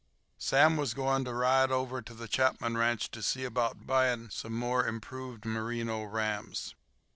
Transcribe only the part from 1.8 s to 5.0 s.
to the Chapman ranch to see about buying some more